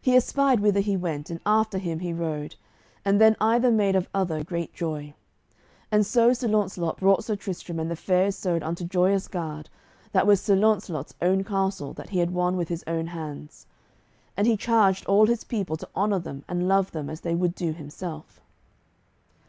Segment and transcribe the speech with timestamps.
[0.00, 2.54] He espied whither he went, and after him he rode,
[3.04, 5.14] and then either made of other great joy.
[5.90, 9.68] And so Sir Launcelot brought Sir Tristram and the Fair Isoud unto Joyous Gard,
[10.12, 13.66] that was Sir Launcelot's own castle that he had won with his own hands.
[14.36, 17.56] And he charged all his people to honour them and love them as they would
[17.56, 18.40] do himself.